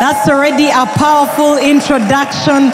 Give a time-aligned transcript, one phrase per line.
[0.00, 2.70] That's already a powerful introduction.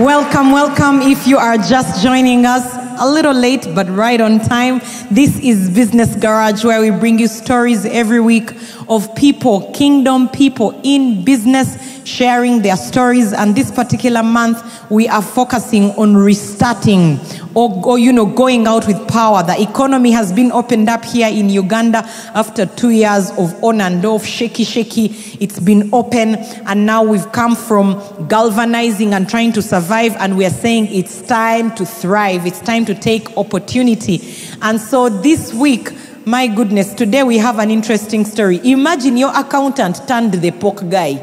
[0.00, 1.02] Welcome, welcome.
[1.02, 4.80] If you are just joining us, a little late, but right on time.
[5.10, 8.52] This is Business Garage, where we bring you stories every week
[8.88, 13.32] of people, kingdom people in business, sharing their stories.
[13.32, 17.20] And this particular month, we are focusing on restarting
[17.54, 19.42] or, or, you know going out with power.
[19.42, 21.98] The economy has been opened up here in uganda
[22.34, 25.06] after two years of on and off shaky shaky.
[25.40, 26.36] It's been open.
[26.36, 30.14] And now we've come from galvanizing and trying to survive.
[30.16, 32.46] And we are saying it's time to thrive.
[32.46, 34.22] It's time to take opportunity.
[34.62, 35.90] And so this week
[36.28, 41.14] my goodness today we have an interesting story imagine your accountant turned the pork guy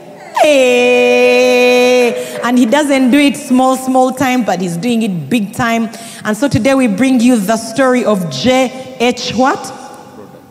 [0.42, 2.11] Hey!
[2.44, 5.89] And he doesn't do it small, small time, but he's doing it big time.
[6.26, 9.31] And so today we bring you the story of J.H.
[9.36, 9.73] what?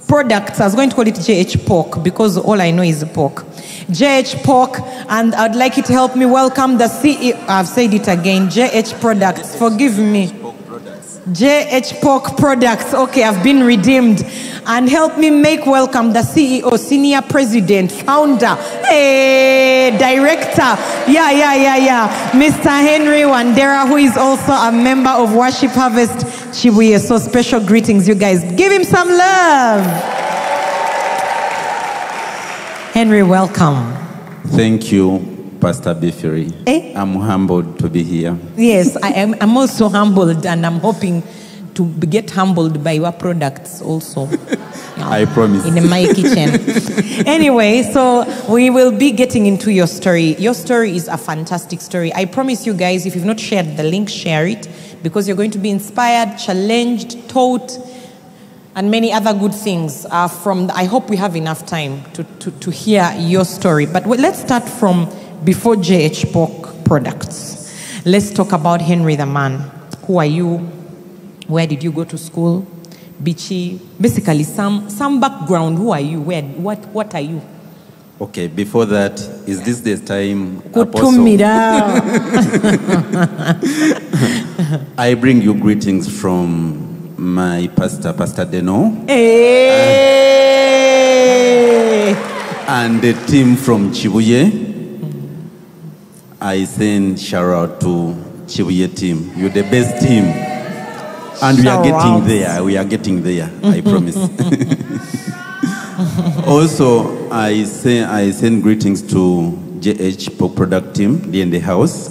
[0.09, 0.59] Products.
[0.61, 1.67] I was going to call it J.H.
[1.67, 3.45] Pork because all I know is pork.
[3.91, 4.37] J.H.
[4.37, 7.39] Pork, and I'd like you to help me welcome the CEO.
[7.47, 8.49] I've said it again.
[8.49, 8.95] J.H.
[8.95, 9.55] Products.
[9.57, 10.44] Forgive me.
[11.29, 12.93] JH Pork Products.
[12.93, 14.23] Okay, I've been redeemed.
[14.67, 18.55] And help me make welcome the CEO, Senior President, Founder,
[18.87, 20.77] hey, Director.
[21.11, 22.31] Yeah, yeah, yeah, yeah.
[22.33, 22.71] Mr.
[22.71, 26.99] Henry Wandera, who is also a member of Worship Harvest Chibuye.
[26.99, 28.43] So special greetings, you guys.
[28.55, 29.85] Give him some love.
[32.93, 33.95] Henry, welcome.
[34.49, 35.19] Thank you,
[35.65, 36.53] Pastor Bifiri.
[36.67, 36.93] Eh?
[36.95, 38.37] I'm humbled to be here.
[38.55, 39.35] Yes, I am.
[39.41, 41.23] I'm also humbled, and I'm hoping
[41.73, 44.29] to get humbled by your products also.
[44.99, 45.65] I promise.
[45.65, 46.61] In my kitchen.
[47.27, 50.35] anyway, so we will be getting into your story.
[50.35, 52.13] Your story is a fantastic story.
[52.13, 54.69] I promise you guys, if you've not shared the link, share it
[55.03, 57.79] because you're going to be inspired, challenged, taught,
[58.77, 60.71] and many other good things uh, from.
[60.75, 63.87] I hope we have enough time to, to, to hear your story.
[63.87, 65.11] But let's start from
[65.45, 68.03] before JH Pork Products.
[68.07, 69.71] Let's talk about Henry the man.
[70.07, 70.59] Who are you?
[71.47, 72.67] Where did you go to school?
[73.23, 75.79] Bichi, basically some some background.
[75.79, 76.21] Who are you?
[76.21, 77.41] Where what what are you?
[78.21, 80.59] Okay, before that, is this the time?
[80.59, 81.13] Apostle?
[81.13, 82.01] Kutumira.
[84.99, 89.75] I bring you greetings from my pastor, Pastor Deno, hey.
[92.69, 94.74] and the team from Chibuye.
[96.45, 98.15] I send shout out to
[98.47, 99.33] Chibuye team.
[99.35, 100.25] You're the best team.
[101.43, 102.63] And we are getting there.
[102.63, 103.51] We are getting there.
[103.63, 104.15] I promise.
[106.47, 112.11] also, I send I send greetings to JH Pork Product team, they in the house.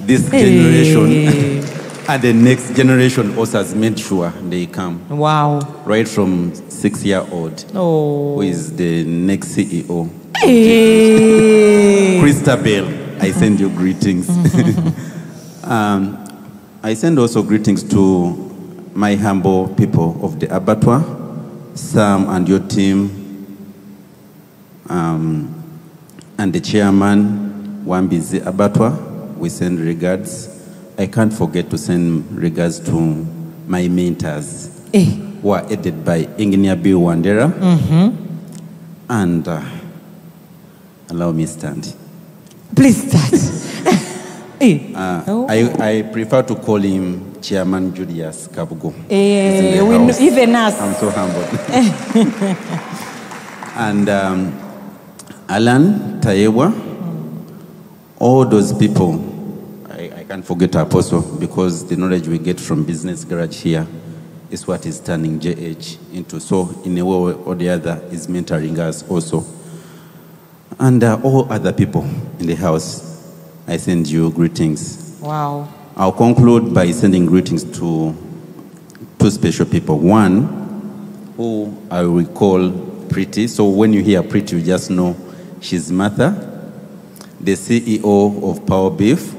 [0.00, 1.62] This generation
[2.08, 5.08] and the next generation also has made sure they come.
[5.08, 5.60] Wow.
[5.84, 8.34] Right from six year old, Oh.
[8.34, 10.10] who is the next CEO.
[10.36, 12.18] Hey.
[12.20, 12.86] Christabel,
[13.20, 14.28] I send you greetings.
[15.64, 16.16] um,
[16.82, 18.32] I send also greetings to
[18.94, 21.04] my humble people of the abattoir,
[21.74, 23.56] Sam and your team,
[24.88, 25.54] um,
[26.38, 28.92] and the chairman, Wambizzi Abattoir.
[29.36, 30.56] We send regards.
[30.98, 32.92] I can't forget to send regards to
[33.66, 35.04] my mentors, Eh.
[35.42, 37.50] who are headed by Engineer Bill Wandera.
[39.08, 39.62] And uh,
[41.08, 41.94] allow me stand.
[42.80, 43.34] Please start.
[44.62, 44.92] Eh.
[44.94, 45.46] Uh, Oh.
[45.48, 48.94] I, I prefer to call him Chairman Julius Kabugo.
[49.10, 50.80] Eh, He's the we know- even us.
[50.80, 51.44] I'm so humbled.
[53.76, 54.58] and um,
[55.46, 56.72] Alan Tayewa,
[58.18, 59.20] all those people,
[59.90, 63.86] I, I can't forget Apostle because the knowledge we get from Business Garage here
[64.50, 66.40] is what is turning JH into.
[66.40, 69.44] So, in a way or the other, is mentoring us also.
[70.80, 72.04] And uh, all other people
[72.38, 73.06] in the house,
[73.66, 75.18] I send you greetings.
[75.20, 75.68] Wow.
[75.94, 78.16] I'll conclude by sending greetings to
[79.18, 79.98] two special people.
[79.98, 83.46] One, who I will call Pretty.
[83.48, 85.14] So when you hear Pretty, you just know
[85.60, 86.72] she's Martha,
[87.38, 89.34] the CEO of Power Beef.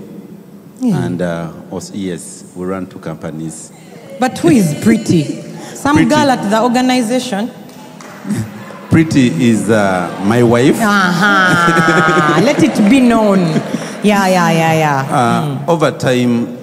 [0.83, 3.71] And uh, also, yes, we run two companies.
[4.19, 5.23] But who is pretty?
[5.73, 6.09] Some Pretty.
[6.11, 7.49] girl at the organization?
[8.91, 10.75] Pretty is uh, my wife.
[10.77, 12.41] Uh-huh.
[12.43, 13.39] Let it be known.
[14.03, 15.07] Yeah, yeah, yeah, yeah.
[15.09, 16.57] Uh, Over time,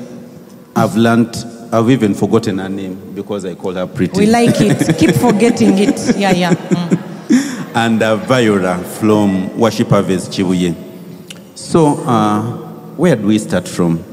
[0.77, 1.35] I've learned,
[1.73, 4.21] I've even forgotten her name because I call her Pretty.
[4.21, 4.99] We like it.
[4.99, 6.17] Keep forgetting it.
[6.19, 6.55] Yeah, yeah.
[6.55, 7.75] Mm.
[7.75, 10.75] and uh, Viola from Worship Harvest Chibuye.
[11.55, 12.43] So, uh,
[12.97, 14.05] where do we start from?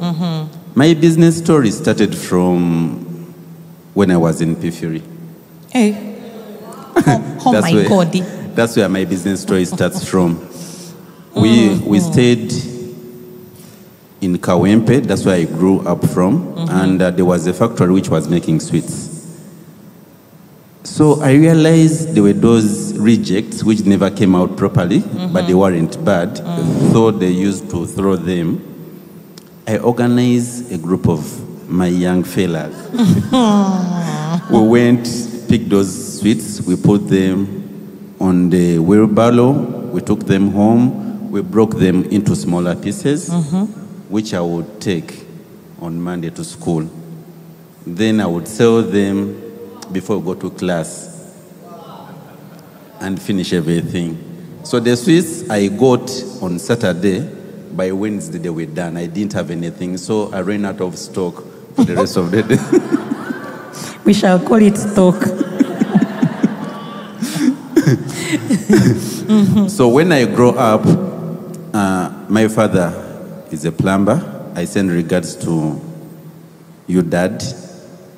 [0.74, 3.04] My business story started from
[3.94, 5.02] when I was in Pifuri.
[5.70, 6.15] Hey.
[7.08, 8.14] Oh, oh my where, God.
[8.56, 10.50] That's where my business story starts from.
[11.36, 12.54] We, we stayed
[14.22, 18.10] in Kawempe, that's where I grew up from, and uh, there was a factory which
[18.10, 19.12] was making sweets.
[20.84, 26.04] So I realized there were those rejects which never came out properly, but they weren't
[26.06, 26.38] bad,
[26.92, 28.62] so they used to throw them.
[29.68, 32.76] I organized a group of my young fellas.
[34.52, 35.08] we went,
[35.58, 41.78] picked those sweets, we put them on the wheelbarrow, we took them home, we broke
[41.78, 43.64] them into smaller pieces, mm-hmm.
[44.12, 45.26] which I would take
[45.80, 46.90] on Monday to school.
[47.88, 51.34] Then I would sell them before we go to class
[53.00, 54.60] and finish everything.
[54.66, 56.12] So the sweets I got
[56.42, 57.22] on Saturday,
[57.72, 58.98] by Wednesday they were done.
[58.98, 61.42] I didn't have anything, so I ran out of stock
[61.76, 62.92] for the rest of the day.
[64.06, 65.16] We shall call it stock.
[69.70, 70.86] So when I grow up,
[71.74, 72.94] uh, my father
[73.52, 74.22] is a plumber.
[74.56, 75.82] I send regards to
[76.88, 77.44] your dad.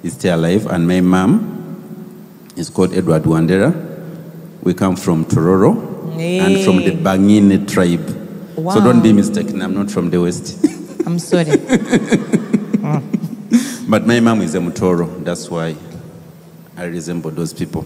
[0.04, 0.68] He's still alive.
[0.68, 3.74] And my mom is called Edward Wandera.
[4.62, 5.72] We come from Tororo
[6.20, 7.04] and from the Hey.
[7.04, 8.08] Bangine tribe.
[8.56, 10.66] So don't be mistaken, I'm not from the West.
[11.06, 11.46] I'm sorry.
[13.88, 15.24] but my mom is a Mutoro.
[15.24, 15.76] That's why
[16.76, 17.86] I resemble those people.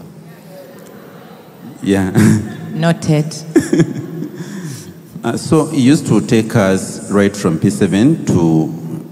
[1.82, 2.10] Yeah.
[2.72, 3.34] Noted.
[5.24, 8.66] Uh, so he used to take us right from P7 to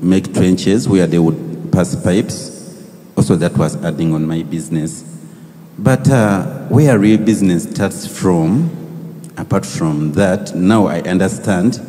[0.04, 2.84] make trenches where they would pass pipes.
[3.16, 5.04] Also, that was adding on my business.
[5.78, 11.80] But uh, where real business starts from, apart from that, now I understand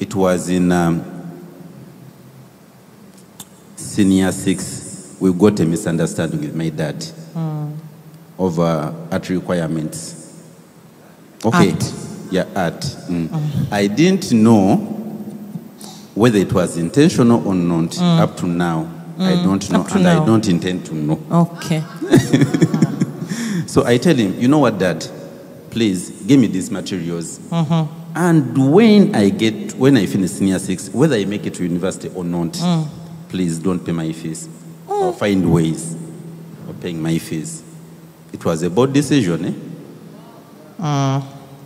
[0.00, 1.11] it was in um,
[3.82, 5.16] senior six.
[5.20, 7.04] We got a misunderstanding with my dad
[8.38, 10.42] over art requirements.
[11.44, 11.72] Okay.
[11.72, 11.92] Art.
[12.30, 12.80] Yeah, art.
[12.80, 13.72] Mm.
[13.72, 14.76] I didn't know
[16.14, 18.90] whether it was intentional or not up to now.
[19.18, 20.22] I don't know, and now.
[20.22, 21.22] I don't intend to know.
[21.30, 21.82] Okay.
[23.72, 25.06] So I tell him, you know what, Dad?
[25.70, 27.40] Please give me these materials.
[28.14, 32.10] And when I get, when I finish senior six, whether I make it to university
[32.14, 32.54] or not,
[33.32, 34.46] please don't pay my fees
[34.86, 35.94] or find ways
[36.68, 37.62] of paying my fees.
[38.30, 41.22] It was a bold decision, eh?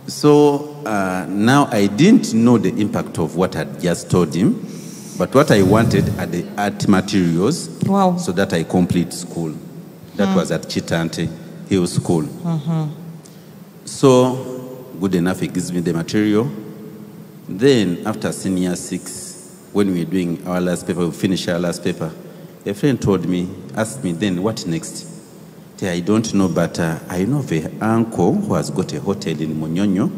[0.07, 4.53] So uh, now I didn't know the impact of what I just told him,
[5.17, 8.15] but what I wanted are the art materials Wow.
[8.15, 9.53] so that I complete school.
[10.15, 11.27] That was at Kitante
[11.69, 12.23] Hill School.
[13.83, 16.49] So, good enough, he gives me the material.
[17.49, 19.26] Then, after senior six,
[19.77, 22.11] when we were doing our last paper, we finished our last paper,
[22.65, 25.05] a friend told me, asked me, then what next?
[25.83, 29.39] I don't know, but uh, I know of a uncle who has got a hotel
[29.39, 30.11] in Munyonyo.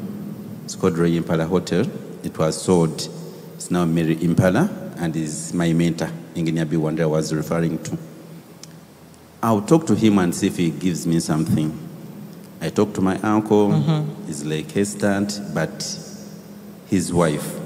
[0.64, 1.86] It's called Roy Impala Hotel.
[2.24, 3.10] It was sold.
[3.56, 6.78] It's now Mary Impala and is my mentor, Engineer B.
[6.78, 7.98] Wandera was referring to.
[9.44, 11.78] I'll talk to him and see if he gives me something.
[12.62, 13.74] I talked to my uncle.
[14.26, 15.84] He's like hesitant, but
[16.88, 17.59] his wife.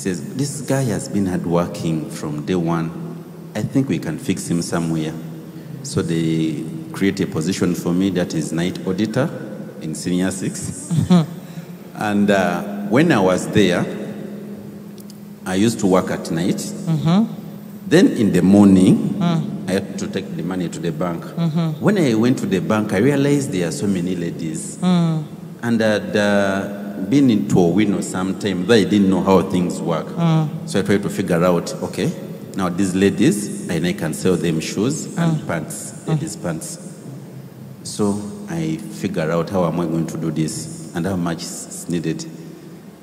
[0.00, 3.22] He says, This guy has been hardworking from day one.
[3.54, 5.12] I think we can fix him somewhere.
[5.82, 9.28] So they create a position for me that is night auditor
[9.82, 11.96] in senior 6 mm-hmm.
[11.96, 13.84] And uh, when I was there,
[15.44, 16.56] I used to work at night.
[16.56, 17.34] Mm-hmm.
[17.86, 19.68] Then in the morning, mm.
[19.68, 21.24] I had to take the money to the bank.
[21.24, 21.84] Mm-hmm.
[21.84, 24.78] When I went to the bank, I realized there are so many ladies.
[24.78, 25.24] Mm.
[25.62, 30.06] And I'd uh, been into a window sometime, though I didn't know how things work.
[30.06, 30.68] Mm.
[30.68, 32.12] So I tried to figure out, okay,
[32.56, 35.46] now these ladies, and I can sell them shoes and mm.
[35.46, 36.08] pants, mm.
[36.08, 36.78] ladies' pants.
[37.84, 41.88] So I figure out how am I going to do this and how much is
[41.88, 42.24] needed.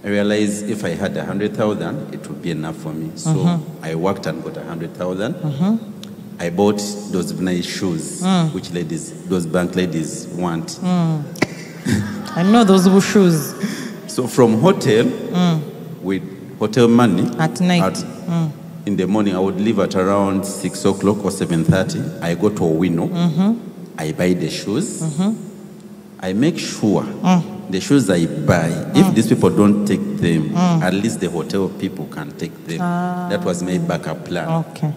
[0.04, 3.12] I realized if I had a hundred thousand, it would be enough for me.
[3.16, 3.86] So mm-hmm.
[3.86, 6.40] I worked and got a hundred mm-hmm.
[6.40, 6.78] I bought
[7.12, 8.24] those nice shoes,
[8.54, 10.80] which ladies, those bank ladies want.
[10.84, 13.54] I know those shoes.
[14.18, 16.02] So from hotel, mm.
[16.02, 16.24] with
[16.58, 17.84] hotel money At night.
[17.84, 18.52] at- mm.
[18.88, 22.02] in the morning, I would leave at around six o'clock or seven thirty.
[22.20, 23.06] I go to a window.
[23.10, 24.00] Mm-hmm.
[24.00, 25.04] I buy the shoes.
[25.04, 26.20] Mm-hmm.
[26.20, 27.70] I make sure mm.
[27.70, 32.08] the shoes I buy, if these people don't take them, at least the hotel people
[32.08, 32.80] can take them.
[32.82, 33.28] Ah.
[33.30, 34.50] That was my backup plan.
[34.66, 34.96] Okay.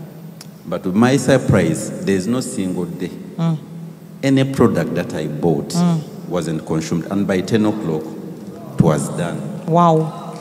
[0.64, 3.10] But to my surprise, there is no single day.
[4.22, 5.74] Any product that I bought
[6.26, 7.04] wasn't consumed.
[7.10, 8.19] And by 10 o'clock,
[8.80, 9.66] was done.
[9.66, 10.37] Wow.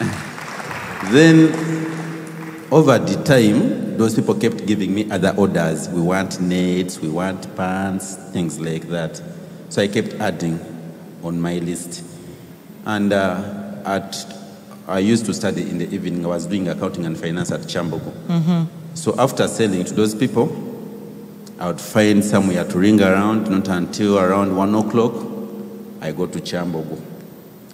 [1.10, 1.52] Then,
[2.70, 5.88] over the time, those people kept giving me other orders.
[5.88, 9.20] We want nets, we want pants, things like that.
[9.68, 10.58] So I kept adding
[11.22, 12.02] on my list.
[12.86, 14.16] And uh, at,
[14.88, 16.24] I used to study in the evening.
[16.24, 18.66] I was doing accounting and finance at Kyambogo.
[18.94, 20.50] So after selling to those people,
[21.58, 25.14] I would find somewhere to ring around, not until around one o'clock,
[26.00, 27.00] I go to Kyambogo.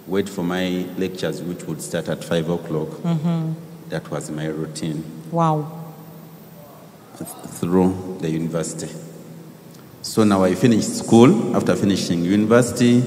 [0.09, 2.87] Wait for my lectures, which would start at five o'clock.
[2.87, 3.53] Mm-hmm.
[3.89, 5.93] That was my routine Wow.
[7.59, 8.89] through the university.
[10.01, 11.55] So now I finished school.
[11.55, 13.03] After finishing university,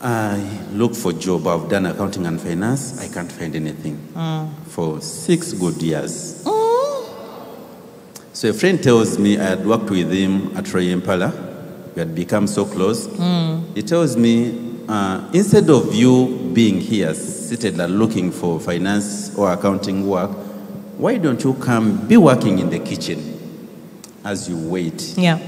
[0.00, 0.36] I
[0.72, 1.46] look for job.
[1.46, 2.98] I've done accounting and finance.
[2.98, 4.52] I can't find anything mm.
[4.66, 6.42] for six good years.
[6.42, 7.06] Mm.
[8.32, 11.32] So a friend tells me I had worked with him at Roy Impala.
[11.94, 13.06] We had become so close.
[13.06, 13.76] Mm.
[13.76, 19.52] He tells me, uh, instead of you being here, seated and looking for finance or
[19.52, 20.30] accounting work,
[20.98, 23.38] why don't you come be working in the kitchen
[24.24, 25.38] as you wait Yeah.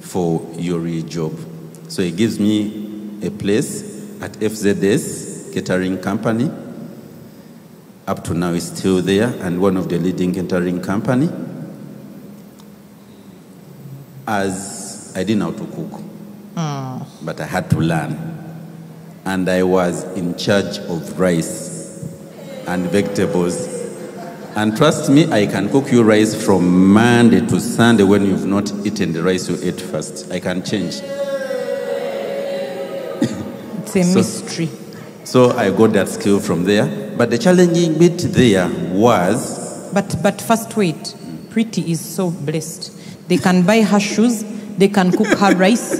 [0.00, 1.32] for your real job?
[1.88, 3.82] So he gives me a place
[4.20, 6.50] at FZS Catering Company.
[8.06, 11.28] Up to now, it's still there, and one of the leading catering company.
[14.26, 16.00] As I didn't know how to cook,
[17.22, 18.37] but I had to learn,
[19.28, 22.02] and I was in charge of rice
[22.66, 23.66] and vegetables.
[24.56, 28.72] And trust me, I can cook you rice from Monday to Sunday when you've not
[28.86, 30.32] eaten the rice you ate first.
[30.32, 30.94] I can change.
[33.82, 34.70] It's a So- mystery.
[35.24, 36.86] So I got that skill from there.
[37.18, 41.14] But the challenging bit there was But but first wait.
[41.50, 42.92] Pretty is so blessed.
[43.28, 44.42] They can buy her shoes,
[44.78, 45.98] they can cook her rice,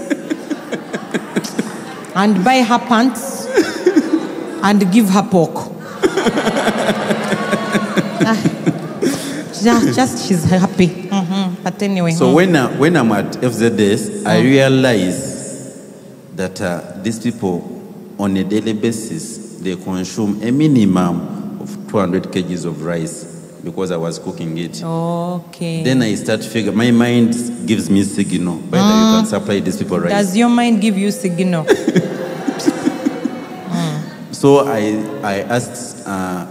[2.19, 3.47] and buy her pants,
[4.63, 5.73] and give her pork.
[8.21, 8.35] Ah,
[9.63, 10.89] just, just she's happy.
[10.89, 11.63] Mhm.
[11.63, 12.35] But anyway, so mm.
[12.35, 15.89] when, I, when I'm at FZS, I realize
[16.35, 17.63] that uh, these people
[18.19, 23.97] on a daily basis they consume a minimum of 200 kgs of rice because I
[23.97, 24.83] was cooking it.
[24.83, 25.83] okay.
[25.83, 26.73] Then I start figure.
[26.73, 27.35] My mind
[27.67, 29.25] gives me signal whether you can uh-huh.
[29.25, 30.13] supply these people rice.
[30.13, 31.67] Does your mind give you signal?
[33.69, 34.33] Hmm.
[34.33, 36.47] So I, I asked uh,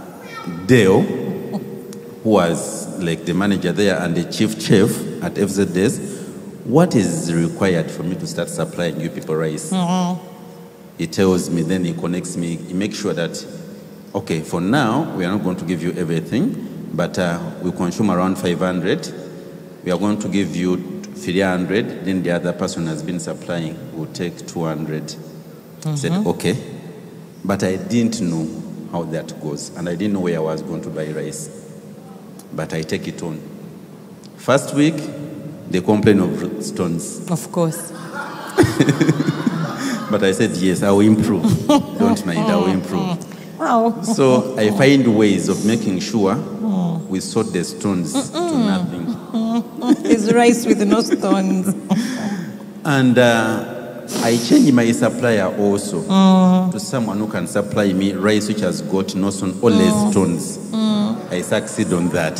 [0.66, 4.90] Dale, who was like the manager there and the chief chef
[5.22, 6.18] at FZS,
[6.64, 9.72] what is required for me to start supplying you people rice?
[9.72, 10.16] Uh-huh.
[10.98, 13.44] He tells me, then he connects me, he makes sure that,
[14.14, 18.10] okay, for now, we are not going to give you everything, but uh, we consume
[18.10, 19.12] around 500.
[19.84, 24.06] We are going to give you 300, then the other person has been supplying will
[24.06, 25.14] take 200.
[25.84, 26.56] I said, okay.
[27.44, 28.46] But I didn't know
[28.92, 31.48] how that goes, and I didn't know where I was going to buy rice.
[32.52, 33.40] But I take it on.
[34.36, 34.96] First week,
[35.68, 37.30] they complain of stones.
[37.30, 37.92] of course.
[40.10, 41.66] But I said, yes, I will improve.
[41.98, 43.18] Don't mind, I will improve.
[43.58, 44.00] Wow.
[44.02, 46.36] So I find ways of making sure
[47.08, 49.14] we sort the stones to nothing.
[50.04, 51.74] It's rice with no stones.
[52.84, 56.72] And uh, I change my supplier also mm.
[56.72, 60.10] to someone who can supply me rice which has got no stone or less mm.
[60.10, 60.58] stones.
[60.58, 61.32] Mm.
[61.32, 62.36] I succeed on that.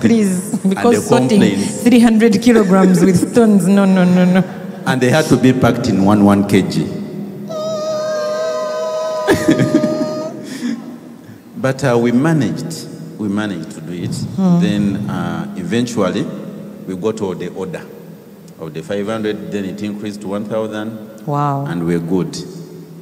[0.00, 4.42] Please, because sorting 300 kilograms with stones, no, no, no, no.
[4.86, 7.02] And they had to be packed in one one kg.
[11.64, 12.86] but uh, we managed.
[13.18, 14.10] We managed to do it.
[14.60, 16.22] Then uh, eventually,
[16.86, 17.82] we got all the order
[18.60, 19.50] of the 500.
[19.50, 21.64] Then it increased to 1,000, Wow.
[21.64, 22.36] and we're good.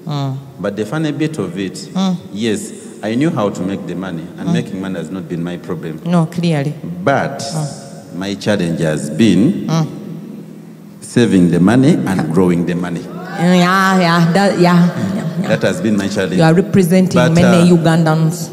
[0.06, 1.90] But the funny bit of it,
[2.32, 5.56] yes, I knew how to make the money, and making money has not been my
[5.56, 6.00] problem.
[6.04, 6.72] No, clearly.
[7.02, 7.42] But
[8.14, 9.68] my challenge has been
[11.00, 13.00] saving the money and growing the money.
[13.00, 14.86] Yeah, yeah, that, yeah.
[15.16, 15.48] yeah, yeah.
[15.48, 16.36] That has been my challenge.
[16.36, 18.51] You are representing But, many uh, Ugandans.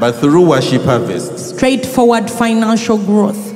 [0.00, 3.52] But through Worship Harvest Straightforward financial growth.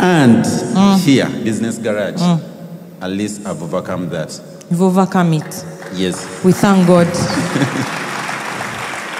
[0.00, 1.04] and mm.
[1.04, 3.02] here, Business Garage, mm.
[3.02, 4.40] at least I've overcome that.
[4.70, 5.64] You've overcome it.
[5.94, 6.44] Yes.
[6.44, 7.06] We thank God.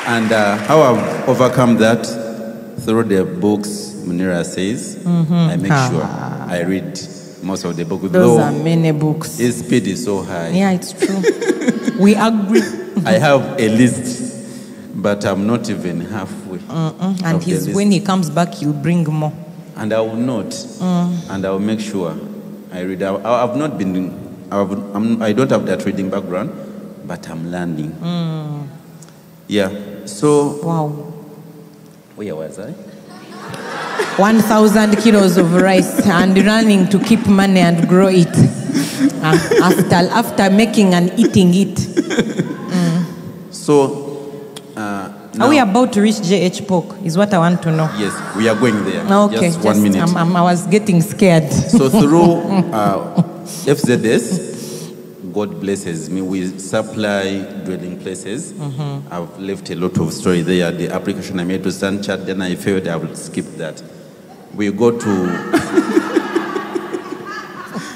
[0.09, 2.07] And uh, how I've overcome that
[2.85, 5.35] through the books Munira says, mm-hmm.
[5.35, 5.89] I make ah.
[5.91, 6.97] sure I read
[7.43, 8.03] most of the books.
[8.05, 9.37] Those though are many books.
[9.39, 10.51] his speed is so high.
[10.51, 11.99] Yeah, it's true.
[11.99, 12.63] we agree.
[13.05, 14.25] I have a list,
[15.07, 16.59] but I'm not even halfway.
[16.59, 19.33] Mm, And of he's, when he comes back, he'll bring more.
[19.77, 21.31] And I will not, Mm.
[21.31, 22.19] and I will make sure
[22.73, 23.05] I read.
[23.05, 23.95] I, I've not been,
[24.51, 26.51] I've, I'm, I don't have that reading background,
[27.07, 27.93] but I'm learning.
[27.93, 28.67] Mm.
[29.47, 29.71] Yeah.
[30.07, 30.89] So Wow.
[32.17, 32.73] where was I?
[34.19, 38.27] 1,000 kilos of rice and running to keep money and grow it.
[39.23, 41.79] Uh, after, after making and eating it.
[43.53, 44.06] So
[44.76, 46.97] uh, Are we about to reach JH Pork?
[47.04, 47.90] Is what I want to know.
[47.97, 49.04] Yes, we are going there.
[49.11, 50.00] Okay, Just one minute.
[50.02, 51.50] I'm- I'm- I was getting scared.
[51.52, 52.40] So through
[52.73, 53.23] uh,
[53.66, 56.23] FZS, God blesses me.
[56.23, 58.52] We supply dwelling places.
[58.52, 59.12] Mm-hmm.
[59.12, 60.71] I've left a lot of story there.
[60.73, 62.87] The application I made to Stanchart, then I failed.
[62.88, 63.83] I will skip that.
[64.54, 65.06] We go to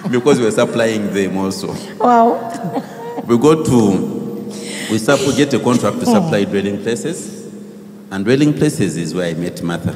[0.11, 1.73] because we're supplying them also.
[1.99, 3.23] Wow.
[3.27, 4.20] We go to
[4.91, 7.53] we, get a contract to supply dwelling places,
[8.11, 9.95] and dwelling places is where I met Martha.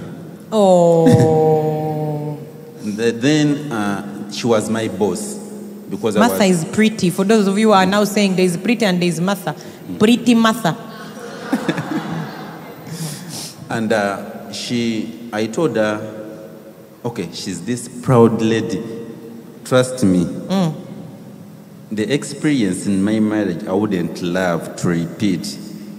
[0.52, 2.38] Oh.
[2.84, 5.34] The- then uh, she was my boss
[5.88, 7.10] because I Martha was, is pretty.
[7.10, 9.56] For those of you who are now saying there is pretty and there is Martha.
[9.98, 10.76] Pretty Martha.
[13.70, 16.50] and uh, she I told her,
[17.04, 18.82] okay, she's this proud lady.
[19.64, 20.24] Trust me.
[21.94, 25.42] The experience in my marriage I wouldn't love to repeat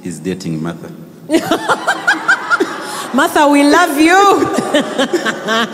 [0.03, 0.91] is dating Martha.
[3.15, 4.51] Martha, we love you.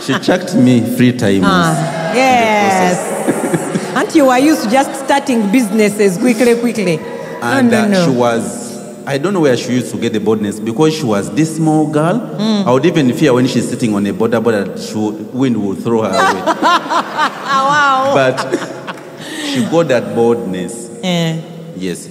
[0.02, 1.42] She checked me three times.
[1.44, 3.96] Ah, yes.
[3.96, 7.00] Aren't you are used to just starting businesses quickly, quickly?
[7.42, 10.20] And no, uh, no, she was, I don't know where she used to get the
[10.20, 12.20] boldness because she was this small girl.
[12.20, 12.68] Hmm.
[12.68, 15.74] I would even fear when she's sitting on a border border, she would, wind will
[15.74, 16.42] throw her away.
[17.52, 18.12] Wow.
[18.14, 18.81] but
[19.52, 20.90] she got that boldness.
[21.02, 21.40] Eh.
[21.76, 22.08] Yes.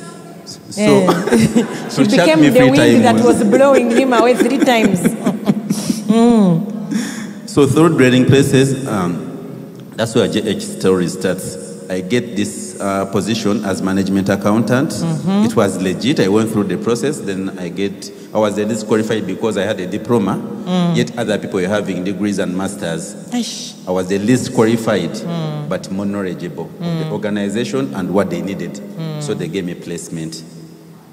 [0.69, 1.87] So, Eh.
[1.89, 5.01] so she became me the wind that was blowing him away three times.
[7.51, 9.27] So through dwelling places, um,
[9.97, 11.57] that's where JH story starts.
[11.89, 14.89] I get this uh, position as management accountant.
[14.89, 15.45] Mm-hmm.
[15.45, 16.19] It was legit.
[16.19, 17.19] I went through the process.
[17.19, 18.11] Then I get.
[18.33, 20.35] I was the least qualified because I had a diploma.
[20.65, 20.95] Mm.
[20.95, 23.13] Yet other people were having degrees and masters.
[23.31, 23.87] Aish.
[23.87, 25.67] I was the least qualified, Mm.
[25.69, 28.73] but more knowledgeable of the organization and what they needed.
[28.73, 29.21] Mm.
[29.21, 30.43] So they gave me a placement.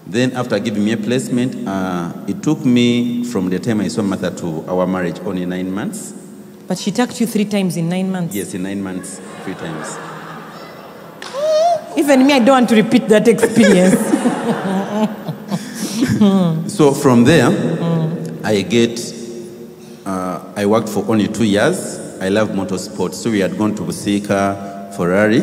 [0.07, 4.03] Then after giving me a placement, uh, it took me from the time I saw
[4.03, 6.15] Martha to our marriage only nine months.
[6.67, 8.35] But she tucked you three times in nine months.
[8.35, 9.99] Yes, in nine months, three times.
[11.99, 13.97] Even me, I don't want to repeat that experience.
[16.79, 17.49] So from there,
[18.45, 19.01] I get,
[20.07, 21.99] uh, I worked for only two years.
[22.21, 23.15] I love motorsport.
[23.15, 25.39] So we had gone to Busika, Ferrari.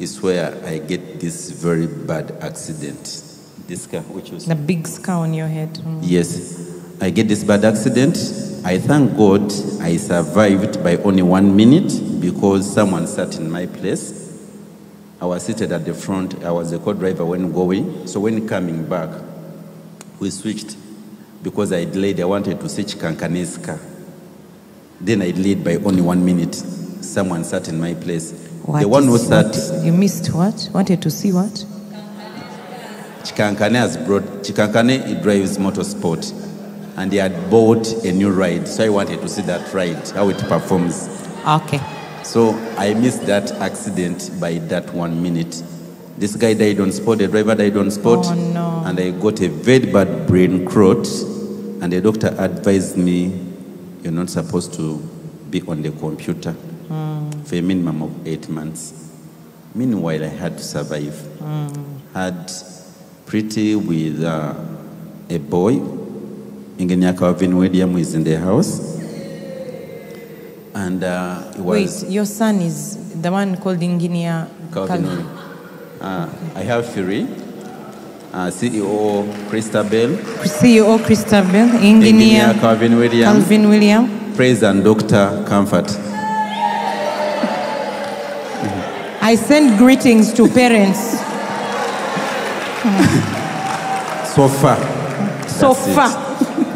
[0.00, 3.22] Is where I get this very bad accident.
[3.66, 5.74] This car, which was the big scar on your head.
[5.74, 5.98] Mm.
[6.02, 6.72] Yes.
[7.00, 8.16] I get this bad accident.
[8.64, 9.42] I thank God
[9.82, 14.17] I survived by only one minute because someone sat in my place.
[15.20, 16.44] I was seated at the front.
[16.44, 18.06] I was the co-driver when going.
[18.06, 19.10] So when coming back,
[20.20, 20.76] we switched
[21.42, 22.20] because I delayed.
[22.20, 23.78] I wanted to switch Kankane's car.
[25.00, 26.54] Then I delayed by only one minute.
[26.54, 28.32] Someone sat in my place.
[28.64, 30.68] What the one who sat, what- You missed what?
[30.72, 31.64] Wanted to see what?
[33.22, 36.32] Chikankane has brought, Chikankane he drives motorsport
[36.96, 38.66] and he had bought a new ride.
[38.68, 41.08] So I wanted to see that ride, how it performs.
[41.46, 41.80] Okay.
[42.28, 45.62] So I missed that accident by that one minute.
[46.18, 48.26] This guy died on spot, the driver died on spot.
[48.26, 48.82] Oh, no.
[48.84, 51.08] And I got a very bad brain clot.
[51.80, 53.46] And the doctor advised me,
[54.02, 54.98] you're not supposed to
[55.48, 59.10] be on the computer for a minimum of eight months.
[59.74, 61.16] Meanwhile, I had to survive.
[62.12, 62.52] Had
[63.24, 64.54] pretty with uh,
[65.30, 65.80] a boy.
[66.78, 68.97] Engineer Calvin William is in the house.
[70.78, 75.28] And uh, it was Wait, your son is the one called Engineer Calvin Cal- William.
[76.00, 77.22] Uh, I have Fury,
[78.32, 80.10] uh, CEO Christabel,
[80.46, 84.34] CEO Christabel, Engineer Engineer Calvin William, Calvin William.
[84.36, 85.44] Praise and Dr.
[85.48, 85.90] Comfort.
[89.20, 91.18] I send greetings to parents
[94.36, 94.78] So far.
[95.48, 96.27] so far.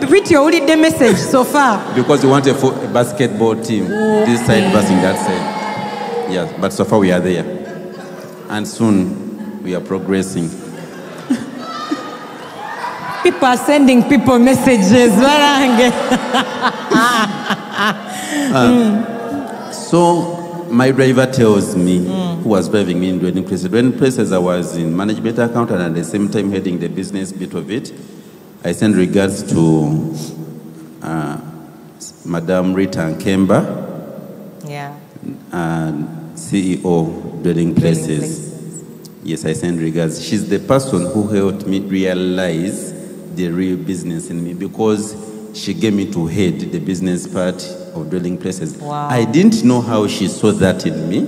[0.09, 1.95] Read your holiday message so far.
[1.95, 6.33] Because we want a, fo- a basketball team, this side versus that side.
[6.33, 7.45] Yes, but so far we are there.
[8.49, 10.49] And soon we are progressing.
[13.23, 15.12] People are sending people messages.
[15.12, 15.93] Warange.
[18.55, 22.43] Uh, so my driver tells me, mm.
[22.43, 25.83] who was driving me in Dwelling Places, Dwelling Places, I was in management account and
[25.83, 27.93] at the same time heading the business bit of it.
[28.64, 30.14] I send regards to
[31.03, 31.40] uh,
[32.25, 34.94] Madam Rita Nkemba, Yeah.
[35.53, 38.51] and CEO Dwelling Places.
[39.25, 40.25] Yes, I send regards.
[40.25, 42.92] She's the person who helped me realize
[43.35, 45.16] the real business in me because
[45.55, 47.62] she gave me to head the business part
[47.94, 48.77] of Dwelling Places.
[48.77, 49.09] Wow.
[49.09, 51.20] I didn't know how she saw that in me.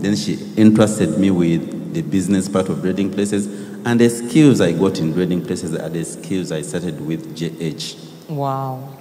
[0.00, 3.46] Then she entrusted me with the business part of Dwelling Places.
[3.84, 8.28] And the skills I got in Dwelling Places are the skills I started with JH.
[8.28, 8.96] Wow.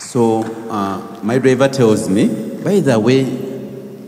[0.00, 2.26] So uh, my driver tells me,
[2.64, 3.22] by the way,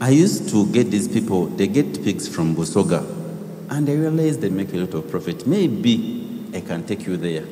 [0.01, 3.05] I used to get these people, they get pigs from Busoga,
[3.71, 5.47] and I realize they make a lot of profit.
[5.47, 7.45] Maybe I can take you there.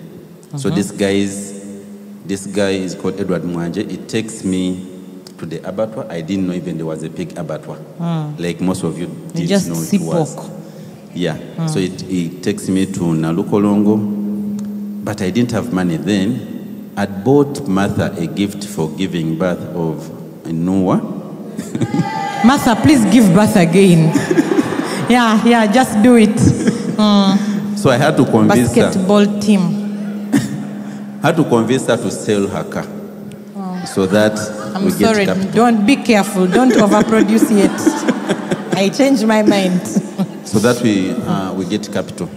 [0.59, 1.85] So this guy is,
[2.27, 3.91] this guy is called Edward Mwanje.
[3.91, 4.91] It takes me
[5.39, 6.07] to the abattoir.
[6.11, 7.79] I didn't know even there was a pig abattoir,
[8.39, 10.35] like most of you did just know it was.
[10.37, 10.51] pork.
[11.14, 11.66] Yeah.
[11.66, 16.92] So it, it takes me to Nalukolongo, but I didn't have money then.
[16.96, 20.98] I bought Martha a gift for giving birth of Noah.
[22.44, 24.14] Martha, please give birth again.
[25.09, 26.38] yeah, yeah, just do it.
[27.79, 28.83] So I had to convince her.
[28.83, 29.61] Basketball team.
[31.22, 32.85] had to convince her to sell her car,
[33.87, 34.38] so that
[34.74, 35.27] I'm sorry.
[35.53, 36.46] Don't be careful.
[36.46, 38.74] Don't overproduce yet.
[38.77, 39.81] I changed my mind.
[40.55, 42.29] So that we uh, we get capital.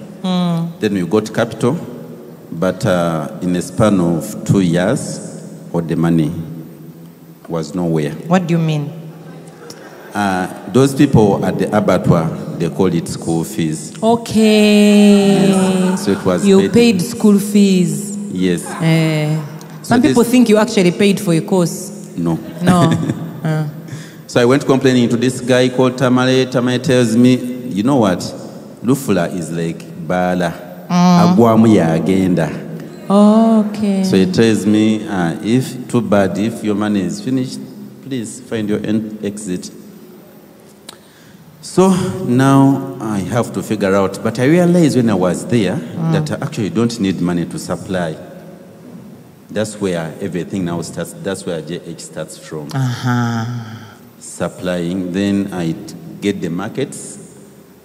[0.79, 1.73] Then we got capital,
[2.51, 5.19] but uh, in a span of two years,
[5.71, 6.31] all the money
[7.47, 8.13] was nowhere.
[8.25, 8.89] What do you mean?
[10.15, 12.27] Uh, those people at the abattoir,
[12.57, 13.93] they call it school fees.
[14.01, 15.53] Okay.
[15.97, 18.17] So it was You paid- paid school fees.
[18.31, 18.65] Yes.
[18.81, 19.39] Eh,
[19.83, 21.91] some people think you actually paid for a course.
[22.17, 22.39] No.
[22.63, 22.91] No.
[23.43, 23.67] Uh,
[24.25, 26.47] So I went complaining to this guy called Tamale.
[26.47, 28.17] Tamale tells me, you know what?
[28.81, 30.51] Lufula is like bala.
[30.89, 31.35] Mm.
[31.35, 32.49] Agwamu yagenda.
[33.07, 34.03] okay.
[34.03, 37.59] So he tells me, uh, if too bad, if your money is finished,
[38.01, 38.79] please find your
[39.23, 39.69] exit.
[41.61, 41.89] So
[42.23, 44.23] now I have to figure out.
[44.23, 46.13] But I realized when I was there mm.
[46.13, 48.17] that I actually don't need money to supply.
[49.51, 51.13] That's where everything now starts.
[51.13, 52.69] That's where JH starts from.
[52.73, 53.45] Uh-huh.
[54.19, 55.11] Supplying.
[55.11, 55.73] Then I
[56.21, 57.26] get the markets.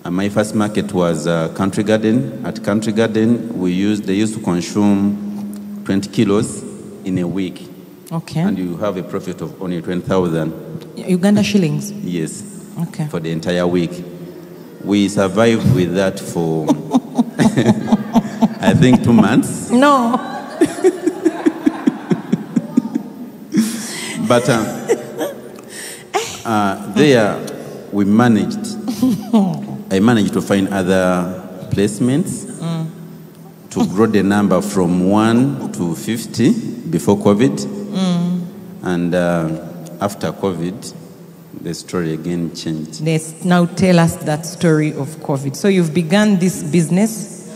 [0.05, 2.45] And my first market was uh, Country Garden.
[2.45, 6.63] At Country Garden, we used they used to consume 20 kilos
[7.05, 7.69] in a week,
[8.11, 8.41] okay.
[8.41, 10.53] and you have a profit of only 20,000.
[10.97, 11.93] Uganda shillings.
[12.03, 12.43] Yes,
[12.81, 13.07] Okay.
[13.09, 14.05] for the entire week.
[14.85, 16.67] We survived with that for,
[18.61, 19.71] I think, two months.
[19.71, 20.29] No.
[24.29, 24.65] But um,
[26.45, 27.39] uh, there,
[27.93, 28.79] we managed.
[29.93, 32.49] I managed to find other placements
[33.69, 37.69] to grow the number from one to 50 before COVID.
[38.85, 39.69] And uh,
[40.01, 40.95] after COVID,
[41.61, 43.03] the story again changed.
[43.03, 45.55] Let's now tell us that story of COVID.
[45.55, 47.51] So you've begun this business,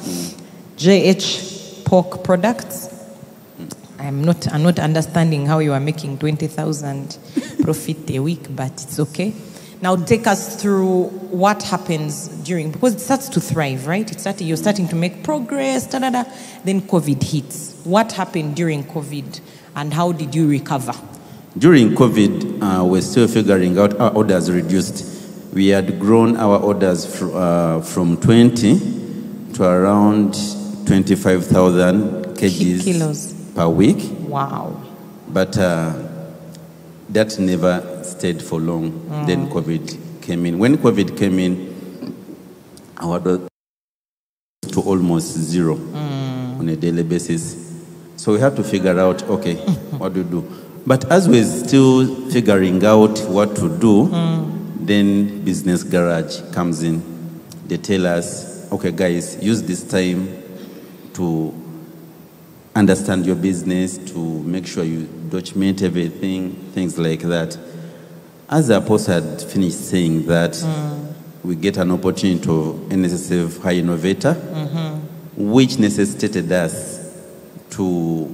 [0.76, 2.90] JH Pork Products.
[3.98, 7.18] I'm not, I'm not understanding how you are making 20,000
[7.62, 9.32] profit a week, but it's okay.
[9.82, 14.10] Now take us through what happens during, because it starts to thrive, right?
[14.10, 16.24] It started, you're starting to make progress, da, da, da.
[16.64, 17.74] then COVID hits.
[17.84, 19.40] What happened during COVID
[19.76, 20.94] and how did you recover?
[21.58, 25.04] During COVID, uh, we're still figuring out our orders reduced.
[25.52, 30.34] We had grown our orders fr- uh, from 20 to around
[30.86, 33.32] 25,000 kgs kilos.
[33.54, 34.80] per week, Wow.
[35.28, 35.92] but uh,
[37.10, 39.08] that never stayed for long.
[39.26, 40.58] Then COVID came in.
[40.58, 41.76] When COVID came in,
[42.98, 47.74] our to almost zero on a daily basis.
[48.16, 49.54] So we had to figure out, okay,
[49.98, 50.42] what do we do?
[50.86, 54.08] But as we're still figuring out what to do,
[54.80, 57.02] then Business Garage comes in.
[57.66, 60.42] They tell us, okay, guys, use this time
[61.14, 61.52] to
[62.74, 67.58] understand your business, to make sure you document everything, things like that.
[68.48, 70.56] As the apostle had finished saying that,
[71.42, 74.34] we get an opportunity to NSSF Hi-Innovator,
[75.36, 77.04] which necessitated us
[77.70, 78.32] to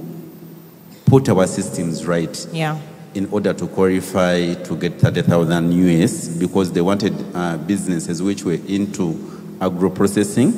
[1.05, 2.79] put our systems right Yeah.
[3.13, 8.57] in order to qualify to get 30,000 US because they wanted uh, businesses which were
[8.67, 10.53] into agro processing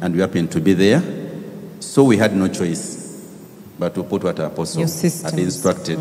[0.00, 1.02] and we happened to be there.
[1.80, 3.02] So we had no choice
[3.78, 5.98] but to put what our apostle had instructed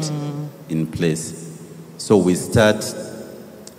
[0.70, 1.43] in place.
[1.98, 2.84] So we start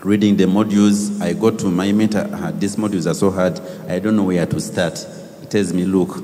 [0.02, 1.20] reading the modules.
[1.20, 4.46] I go to my mentor, "Ah, these modules are so hard, I don't know where
[4.46, 5.04] to start.
[5.40, 6.22] He tells me, look,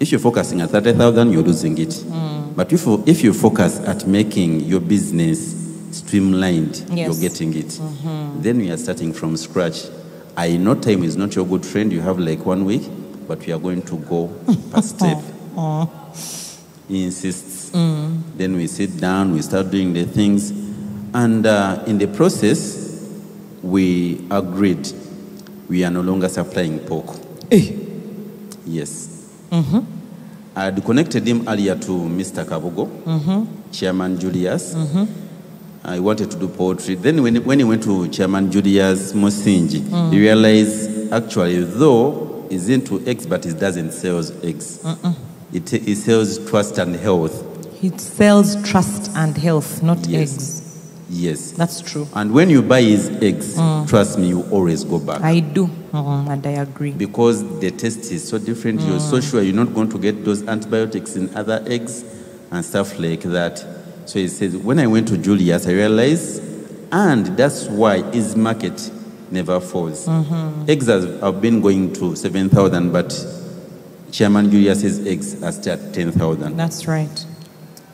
[0.00, 1.88] if you're focusing at 30,000, you're losing it.
[1.90, 2.54] Mm.
[2.54, 5.54] But if you, if you focus at making your business
[5.92, 6.84] streamlined, Yes.
[6.88, 6.96] Mm-hmm.
[6.96, 7.80] you're getting it.
[8.42, 9.84] Then we are starting from scratch.
[10.36, 11.92] I know time is not your good friend.
[11.92, 12.82] You have like one week,
[13.26, 14.28] but we are going to go
[14.70, 15.18] per step.
[16.88, 17.70] He insists.
[17.70, 20.52] Then we sit down, we start doing the things.
[21.14, 22.86] And uh, in the process,
[23.62, 24.88] we agreed
[25.68, 27.06] we are no longer supplying pork.
[27.50, 29.32] Yes.
[29.50, 29.80] Mm-hmm.
[30.56, 32.44] I had connected him earlier to Mr.
[32.44, 33.70] Kabugo, mm-hmm.
[33.70, 34.74] Chairman Julius.
[34.74, 35.28] Mm-hmm.
[35.84, 36.96] I wanted to do poetry.
[36.96, 40.10] Then when, when he went to Chairman Julius Mosinji, he mm.
[40.10, 44.84] realized actually, though he's into eggs, but he doesn't sell eggs.
[45.52, 47.44] It, he sells trust and health.
[47.82, 50.34] It sells trust and health, not Yes.
[50.34, 50.57] eggs.
[51.10, 51.52] Yes.
[51.52, 52.06] That's true.
[52.14, 53.88] And when you buy his eggs, mm.
[53.88, 55.22] trust me, you always go back.
[55.22, 56.92] I do, Mhm, and I agree.
[56.92, 58.80] because the taste is so different.
[58.82, 59.30] You're so mm.
[59.30, 62.04] sure you're not going to get those antibiotics in other eggs
[62.50, 63.64] and stuff like that.
[64.04, 66.42] So he says, when I went to Julius, I realized,
[66.92, 68.90] and that's why his market
[69.30, 70.06] never falls.
[70.06, 70.70] Mm-hmm.
[70.70, 73.12] Eggs have, have been going to 7,000, but
[74.10, 76.56] Chairman Julius's eggs are still at 10,000.
[76.56, 77.24] That's right.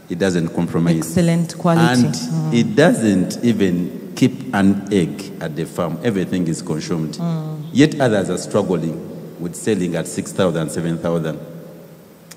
[0.09, 0.99] It doesn't compromise.
[0.99, 2.05] Excellent quality.
[2.05, 2.55] And mm.
[2.55, 5.99] it doesn't even keep an egg at the farm.
[6.03, 7.15] Everything is consumed.
[7.15, 7.69] Mm.
[7.73, 11.39] Yet others are struggling with selling at 6,000, 7,000.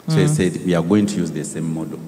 [0.08, 0.30] So he mm.
[0.30, 2.00] said, we are going to use the same model.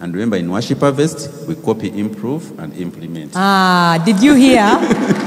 [0.00, 3.32] And remember, in Worship Harvest, we copy, improve, and implement.
[3.34, 4.78] Ah, did you hear?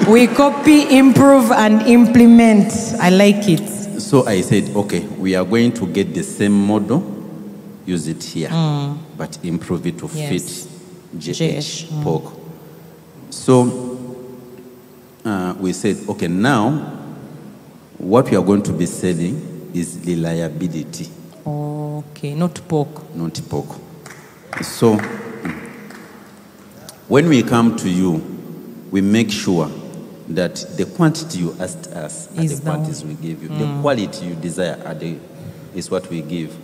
[0.09, 2.71] we copy, improve, and implement.
[3.01, 3.67] I like it.
[3.99, 6.99] So I said, okay, we are going to get the same model,
[7.85, 8.49] use it here,
[9.17, 10.15] but improve it to Mm.
[10.15, 10.65] Yes.
[10.65, 10.67] fit
[11.19, 12.03] JH, JH, mm.
[12.03, 12.33] pork.
[13.29, 13.97] So
[15.25, 16.71] uh, we said, okay, now
[17.97, 21.07] what we are going to be selling is reliability,
[21.45, 23.15] Okay, not pork.
[23.15, 23.67] not pork.
[24.61, 24.97] So
[27.07, 28.21] when we come to you,
[28.91, 29.69] we make sure
[30.29, 33.49] that the quantity you asked us are Is the quantities we give you.
[33.49, 35.17] The quality you desire are the,
[35.75, 36.57] is what we give.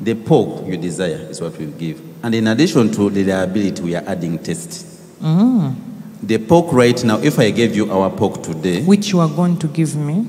[0.00, 2.00] The pork you desire is what we give.
[2.22, 4.86] And in addition to the reliability, we are adding taste.
[5.20, 9.58] The pork right now, if I gave you our pork today, Which you are going
[9.58, 10.26] to give me.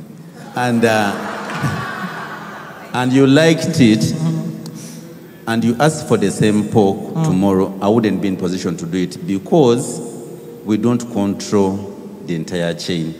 [0.56, 1.14] and uh,
[2.94, 4.14] and you liked it,
[5.48, 8.98] and you asked for the same pork tomorrow, I wouldn't be in position to do
[8.98, 10.00] it because
[10.66, 11.78] we don't control
[12.26, 13.14] the entire chain.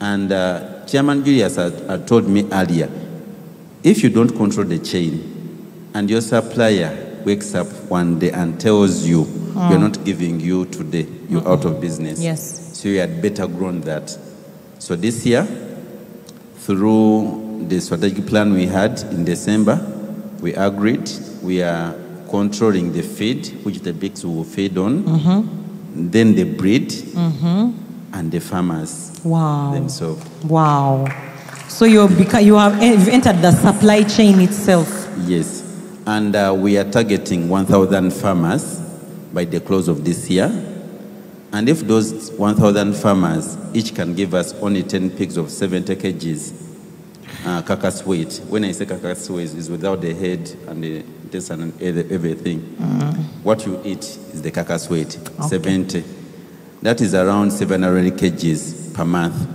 [0.00, 2.90] And uh, Chairman Julius had, had told me earlier,
[3.82, 5.39] if you don't control the chain,
[5.94, 9.82] and your supplier wakes up one day and tells you, we're hmm.
[9.82, 12.20] not giving you today, you're out of business.
[12.20, 12.78] Yes.
[12.78, 14.16] So you had better grown that.
[14.78, 15.44] So this year,
[16.56, 19.78] through the strategic plan we had in December,
[20.40, 21.10] we agreed
[21.42, 21.94] we are
[22.30, 26.10] controlling the feed, which the pigs will feed on, mm-hmm.
[26.10, 28.14] then the breed, mm-hmm.
[28.14, 29.72] and the farmers Wow.
[29.74, 30.24] themselves.
[30.44, 31.06] Wow.
[31.68, 34.88] So you're beca- have you've entered the supply chain itself.
[35.26, 35.59] Yes.
[36.10, 38.80] And uh, we are targeting 1,000 farmers
[39.32, 40.48] by the close of this year.
[41.52, 46.52] And if those 1,000 farmers each can give us only 10 pigs of 70 kgs
[47.46, 51.48] uh, carcass weight, when I say carcass weight, is without the head and the this
[51.50, 52.58] and every- everything.
[53.44, 55.16] What you eat is the carcass weight,
[55.48, 56.02] 70.
[56.82, 59.46] That is around 700 kgs per month.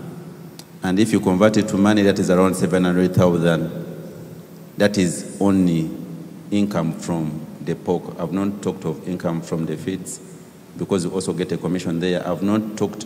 [0.83, 3.85] And if you convert it to money, that is around 700,000.
[4.77, 6.04] That is only
[6.51, 8.03] income from the pork.
[8.19, 10.19] I've not talked of income from the feeds
[10.77, 12.27] because we also get a commission there.
[12.27, 13.05] I've not talked,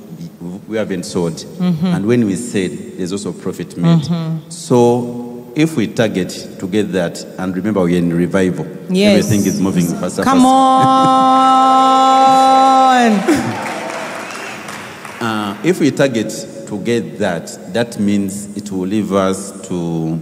[0.67, 1.43] we haven't sold.
[1.59, 4.05] And when we said, there's also profit made.
[4.51, 9.25] So if we target to get that, and remember we're in revival, Yes.
[9.25, 10.23] everything is moving faster.
[10.23, 10.47] Come faster.
[13.29, 13.59] on.
[15.21, 16.29] Uh, if we target
[16.65, 20.17] to get that, that means it will leave us to,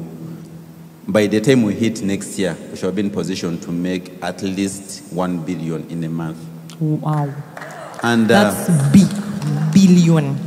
[1.07, 4.41] by the time we hit next year, we shall be in position to make at
[4.43, 6.37] least 1 billion in a month.
[6.79, 7.33] Wow.
[8.03, 9.03] And, uh, That's B
[9.73, 10.37] billion.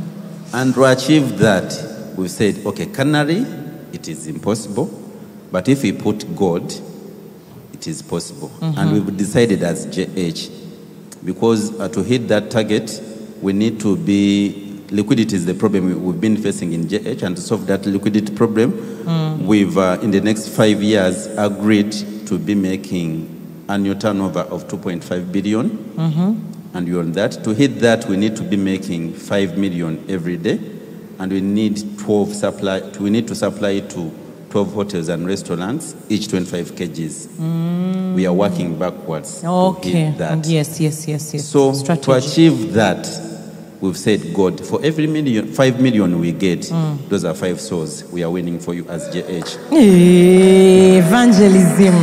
[0.53, 3.45] and to achieve that, we said, okay, canary,
[3.91, 4.85] it is impossible,
[5.51, 6.71] but if we put God,
[7.73, 8.51] it is possible.
[8.61, 10.51] And we've decided as JH,
[11.25, 13.01] because uh, to hit that target,
[13.41, 17.35] we need to be, liquidity is the problem we- we've been facing in JH, and
[17.35, 18.73] to solve that liquidity problem,
[19.05, 19.45] mm.
[19.45, 23.27] we've, uh, in the next five years, agreed to be making
[23.69, 26.33] annual turnover of 2.5 billion mm-hmm.
[26.73, 27.43] And we're on that.
[27.43, 30.57] To hit that, we need to be making 5 million every day.
[31.19, 34.11] And we need 12 supply, we need to supply to
[34.51, 37.27] 12 hotels and restaurants, each 25 kgs.
[37.27, 38.15] Mm.
[38.15, 40.13] We are working backwards to Okay.
[40.17, 40.47] that.
[40.47, 41.45] Yes, yes, yes, yes.
[41.45, 42.05] So Strategy.
[42.05, 43.07] to achieve that,
[43.81, 47.09] we've said, God, for every million, five million we get, Mm.
[47.09, 48.03] those are five souls.
[48.11, 49.57] We are winning for you as JH.
[50.97, 51.95] Evangelism.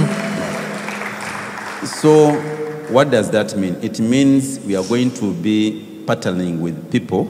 [1.87, 2.33] So
[2.91, 3.77] what does that mean?
[3.83, 7.25] It means we are going to be partnering with people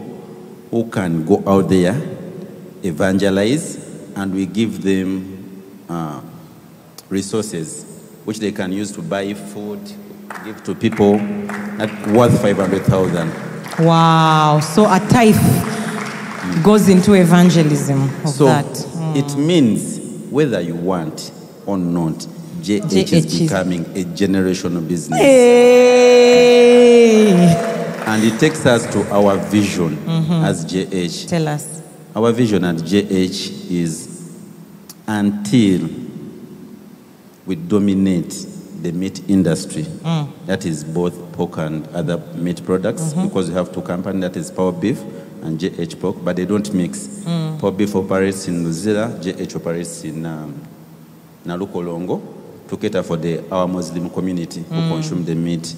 [0.70, 1.94] who can go out there,
[2.82, 3.76] evangelize,
[4.16, 6.20] and we give them uh,
[7.08, 7.84] resources
[8.24, 9.80] which they can use to buy food,
[10.44, 11.16] give to people
[11.80, 13.32] at worth 500,000.
[13.80, 14.60] Wow.
[14.60, 15.36] So a tithe
[16.64, 18.66] goes into evangelism of So that.
[19.16, 19.98] it means
[20.30, 21.30] whether you want
[21.66, 22.14] or not,
[22.60, 25.20] JH, JH is is- becoming a generational business.
[25.20, 26.44] Hey.
[28.06, 30.32] And it takes us to our vision Mm-hmm.
[30.44, 31.28] as JH.
[31.28, 31.82] Tell us.
[32.16, 34.08] Our vision at JH is
[35.06, 35.88] until
[37.46, 38.34] we dominate
[38.82, 40.28] the meat industry, Mm.
[40.46, 43.24] that is both pork and other meat products, Mm-hmm.
[43.28, 45.00] because we have two companies, that is Power Beef
[45.42, 47.06] and JH Pork, but they don't mix.
[47.24, 47.58] Mm.
[47.60, 50.54] Power Beef operates in Luzira, JH operates in um,
[51.46, 52.20] Nalukolongo
[52.68, 54.88] to cater for the, our Muslim community who Mm.
[54.90, 55.74] consume the meat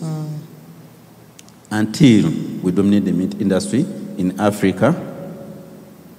[1.71, 2.31] until
[2.63, 3.87] we dominate the meat industry
[4.19, 4.95] in Africa,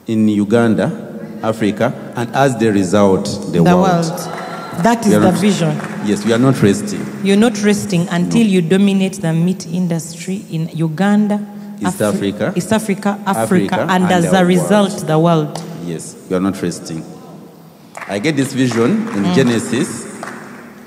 [0.08, 3.82] in Uganda, Africa, and as the result, the, The world.
[4.06, 4.41] world.
[4.80, 5.76] That is the not- vision.
[6.06, 7.06] Yes, we are not resting.
[7.24, 11.46] You're not resting until you dominate the meat industry in Uganda,
[11.80, 14.48] East Afri- Africa, East Africa, Africa, Africa, and, and as a world.
[14.48, 15.64] result, the world.
[15.84, 17.04] Yes, we are not resting.
[18.08, 19.36] I get this vision in mm.
[19.36, 20.06] Genesis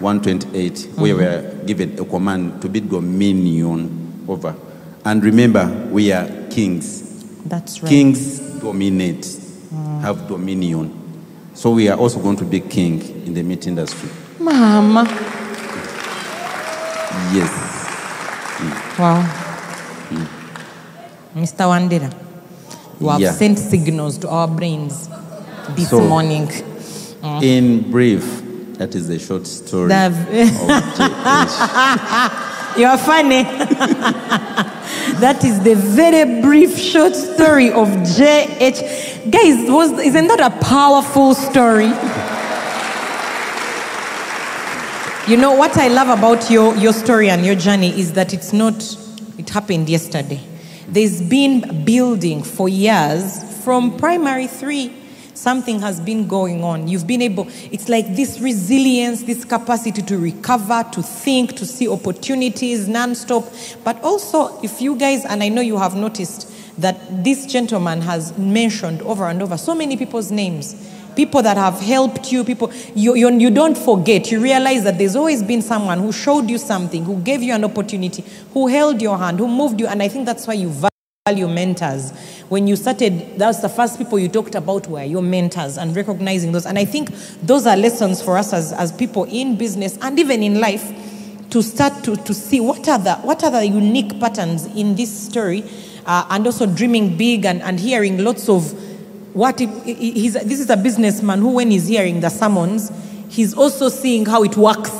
[0.01, 1.63] 128, where we mm-hmm.
[1.63, 4.57] are given a command to be dominion over.
[5.05, 7.23] And remember, we are kings.
[7.45, 7.89] That's right.
[7.89, 10.01] Kings dominate, mm.
[10.01, 11.04] have dominion.
[11.55, 14.09] So we are also going to be king in the meat industry.
[14.39, 15.05] Mama.
[17.33, 17.51] Yes.
[18.99, 19.23] Wow.
[21.35, 21.67] Mr.
[21.67, 22.13] Wandera,
[23.01, 23.33] you have Yeah.
[23.33, 25.09] sent signals to our brains
[25.77, 26.47] this So- morning.
[27.23, 27.43] Mm.
[27.43, 28.43] In brief,
[28.79, 30.11] that is the short story The-
[32.77, 33.45] You are funny.
[35.21, 39.31] that is the very brief short story of JH.
[39.31, 41.93] Guys, was, isn't that a powerful story?
[45.27, 48.53] You know, what I love about your, your story and your journey is that it's
[48.53, 48.75] not,
[49.39, 50.41] it happened yesterday.
[50.87, 55.04] There's been building for years from primary three.
[55.35, 56.89] Something has been going on.
[56.89, 61.89] You've been able, it's like this resilience, this capacity to recover, to think, to see
[61.89, 63.85] opportunities nonstop.
[63.85, 68.37] But also, if you guys, and I know you have noticed that this gentleman has
[68.39, 70.75] mentioned over and over so many people's names
[71.15, 74.31] people that have helped you, people you, you, you don't forget.
[74.31, 77.65] You realize that there's always been someone who showed you something, who gave you an
[77.65, 79.87] opportunity, who held your hand, who moved you.
[79.87, 80.73] And I think that's why you
[81.27, 82.13] value mentors.
[82.49, 86.53] When you started, that's the first people you talked about were your mentors and recognizing
[86.53, 86.67] those.
[86.67, 87.11] And I think
[87.43, 90.93] those are lessons for us as, as people in business and even in life
[91.51, 95.27] to start to, to see what are the what are the unique patterns in this
[95.27, 95.63] story
[96.05, 98.73] uh, and also dreaming big and, and hearing lots of
[99.35, 102.91] what he- he's, this is a businessman who when he's hearing the sermons
[103.29, 104.91] he's also seeing how it works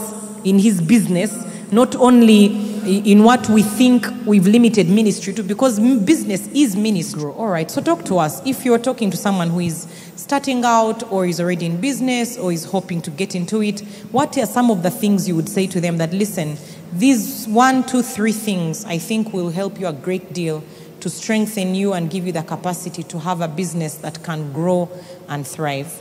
[0.45, 1.35] in his business
[1.73, 2.49] not only
[2.87, 7.25] in what we think we've limited ministry to because business is ministry.
[7.25, 8.45] All right so talk to us.
[8.47, 12.53] If you're talking to someone who is starting out or is already in business or
[12.53, 15.67] is hoping to get into it what are some of the things you would say
[15.67, 16.57] to them that listen
[16.95, 20.65] these one two three things i think will help you a great deal
[21.05, 24.89] to strengthen you and give you the capacity to have a business that can grow
[25.29, 26.01] and thrive.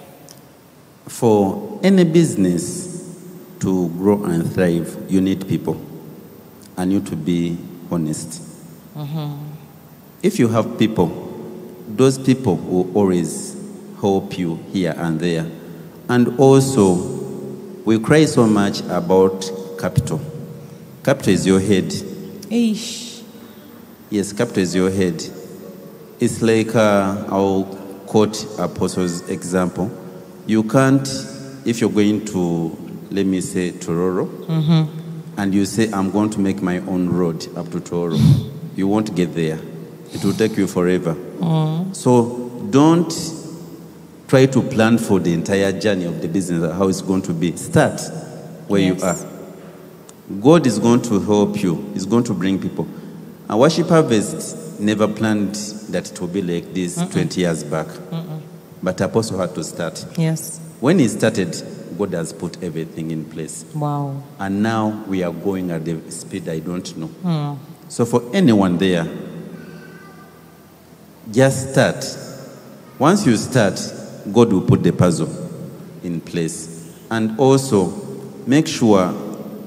[1.10, 3.14] For any business
[3.60, 5.76] to grow and thrive, you need people
[6.78, 7.58] and you to be
[7.92, 8.42] honest.
[10.22, 11.08] If you have people,
[11.88, 13.56] those people will always
[14.00, 15.50] help you here and there.
[16.10, 16.94] And also,
[17.86, 19.50] we cry so much about
[19.80, 20.22] capital.
[21.04, 21.86] Capital is your head.
[22.50, 23.22] Eish.
[24.10, 25.22] Yes, capital is your head.
[26.20, 27.64] It's like uh, I'll
[28.08, 29.92] quote Apostle's example.
[30.46, 31.08] You can't,
[31.66, 32.78] if you're going to,
[33.12, 34.30] let me say, Tororo,
[35.38, 39.16] and you say, I'm going to make my own road up to Tororo, you won't
[39.16, 39.60] get there.
[40.14, 41.16] It will take you forever.
[41.16, 41.96] Mm.
[41.96, 43.12] So don't
[44.28, 47.56] try to plan for the entire journey of the business, how it's going to be.
[47.58, 48.00] Start
[48.68, 49.00] where Yes.
[49.02, 49.34] you are.
[50.42, 52.88] God is going to help you, He's going to bring people.
[53.50, 55.56] A worship harvest never planned
[55.90, 57.88] that it will be like this 20 years back.
[58.82, 60.06] But Apostle had to start.
[60.18, 60.60] Yes.
[60.80, 61.56] When he started,
[61.98, 63.66] God has put everything in place.
[63.76, 64.22] Wow.
[64.40, 67.08] And now we are going at the speed I don't know.
[67.08, 67.90] Hmm.
[67.90, 69.08] So for anyone there,
[71.32, 72.06] just start.
[73.00, 73.80] Once you start,
[74.32, 75.30] God will put the puzzle
[76.04, 76.94] in place.
[77.10, 77.92] And also,
[78.46, 79.14] make sure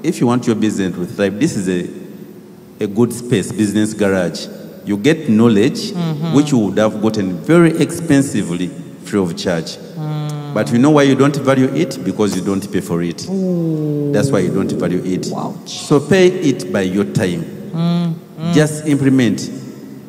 [0.02, 4.46] if you want your business to thrive, this is a, a good space, business garage.
[4.84, 6.34] You get knowledge, mm-hmm.
[6.34, 8.68] which you would have gotten very expensively
[9.04, 9.76] free of charge.
[9.76, 10.25] Mm.
[10.54, 11.98] But you know why you don't value it?
[12.04, 13.18] Because you don't pay for it.
[14.12, 15.32] That's why you don't value it.
[15.32, 15.68] Ouch.
[15.68, 17.44] So pay it by your time.
[18.52, 19.50] Just implement.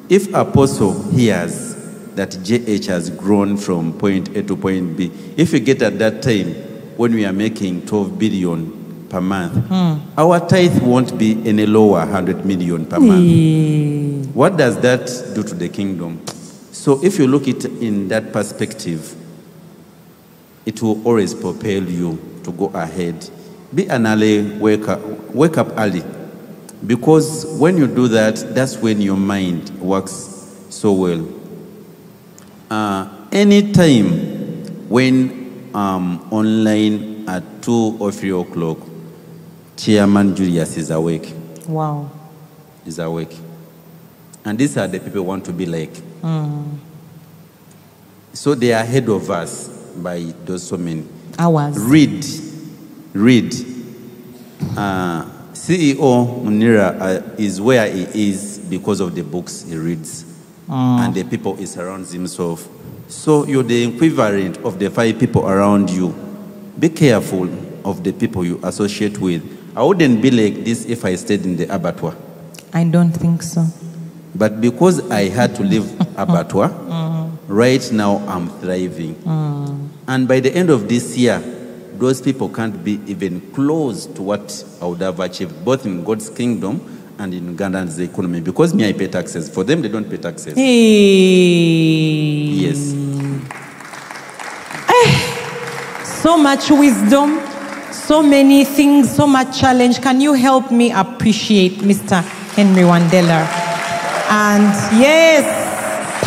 [0.09, 1.75] If apostle hears
[2.15, 6.21] that JH has grown from point A to point B, if you get at that
[6.21, 6.53] time
[6.95, 9.69] when we are making 12 billion per month,
[10.17, 14.27] our tithe won't be any lower 100 million per month.
[14.33, 16.21] What does that do to the kingdom?
[16.71, 19.15] So if you look it in that perspective,
[20.67, 23.27] it will always propel you to go ahead.
[23.73, 24.97] Be an early waker,
[25.33, 26.03] wake up early.
[26.85, 31.25] Because when you do that, that's when your mind works so well.
[32.69, 38.77] Uh, anytime when um, online at 2 or 3 o'clock,
[39.77, 41.33] Chairman Julius is awake.
[41.65, 42.11] Wow.
[42.85, 43.35] Is awake.
[44.43, 45.95] And these are the people want to be like.
[48.33, 51.05] So they are ahead of us by those so many.
[51.39, 51.77] Hours.
[51.79, 52.25] Read,
[53.13, 53.53] read.
[54.75, 60.23] Uh, CEO Munira uh, is where he is because of the books he reads
[60.69, 62.67] and the people he surrounds himself.
[63.07, 66.13] So you're the equivalent of the five people around you.
[66.77, 67.49] Be careful
[67.87, 69.43] of the people you associate with.
[69.75, 72.15] I wouldn't be like this if I stayed in the abattoir.
[72.73, 73.65] I don't think so.
[74.35, 76.69] But because I had to leave abattoir,
[77.47, 79.15] right now I'm thriving.
[79.15, 79.89] Mm.
[80.07, 81.39] And by the end of this year,
[81.97, 86.29] those people can't be even close to what I would have achieved, both in God's
[86.29, 86.81] kingdom
[87.17, 88.41] and in Uganda's economy.
[88.41, 89.49] Because me, I pay taxes.
[89.49, 90.53] For them, they don't pay taxes.
[90.53, 90.63] Hey.
[92.53, 92.93] Yes.
[94.89, 96.03] Eh.
[96.03, 97.39] So much wisdom,
[97.91, 100.01] so many things, so much challenge.
[100.01, 102.21] Can you help me appreciate Mr.
[102.53, 103.47] Henry Wandera?
[104.29, 105.56] And yes,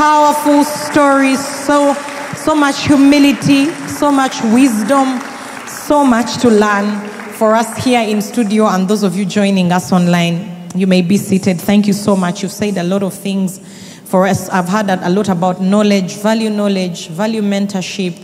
[0.01, 1.93] powerful stories, so
[2.35, 5.21] so much humility, so much wisdom,
[5.69, 9.93] so much to learn for us here in studio and those of you joining us
[9.93, 10.67] online.
[10.75, 11.61] You may be seated.
[11.61, 12.43] Thank you so much.
[12.43, 13.59] You've said a lot of things
[14.07, 14.49] for us.
[14.49, 18.19] I've heard a lot about knowledge, value knowledge, value mentorship.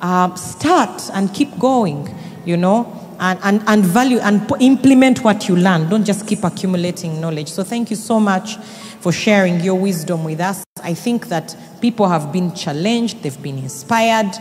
[0.00, 2.08] Uh, start and keep going,
[2.46, 5.90] you know, and, and, and value and implement what you learn.
[5.90, 7.50] Don't just keep accumulating knowledge.
[7.50, 8.56] So, thank you so much
[9.00, 10.64] for sharing your wisdom with us.
[10.82, 14.32] I think that people have been challenged, they've been inspired,